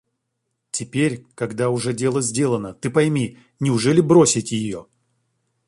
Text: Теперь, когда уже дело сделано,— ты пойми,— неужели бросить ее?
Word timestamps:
Теперь, 0.71 1.23
когда 1.35 1.69
уже 1.69 1.93
дело 1.93 2.23
сделано,— 2.23 2.73
ты 2.73 2.89
пойми,— 2.89 3.37
неужели 3.59 4.01
бросить 4.01 4.51
ее? 4.51 4.87